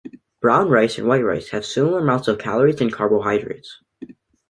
[0.41, 3.83] Brown rice and white rice have similar amounts of calories and carbohydrates.